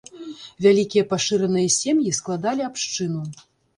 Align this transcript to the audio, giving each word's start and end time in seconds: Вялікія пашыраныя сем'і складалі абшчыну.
Вялікія 0.65 1.03
пашыраныя 1.11 1.67
сем'і 1.75 2.17
складалі 2.21 2.61
абшчыну. 2.73 3.21